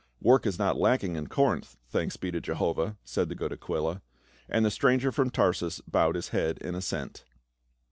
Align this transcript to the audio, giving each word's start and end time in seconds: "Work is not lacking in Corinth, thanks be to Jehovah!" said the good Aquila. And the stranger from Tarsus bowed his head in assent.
"Work 0.19 0.47
is 0.47 0.57
not 0.57 0.79
lacking 0.79 1.15
in 1.15 1.27
Corinth, 1.27 1.77
thanks 1.87 2.17
be 2.17 2.31
to 2.31 2.41
Jehovah!" 2.41 2.97
said 3.13 3.29
the 3.29 3.35
good 3.35 3.53
Aquila. 3.53 4.01
And 4.49 4.65
the 4.65 4.71
stranger 4.71 5.11
from 5.11 5.29
Tarsus 5.29 5.79
bowed 5.81 6.15
his 6.15 6.29
head 6.29 6.57
in 6.57 6.73
assent. 6.73 7.23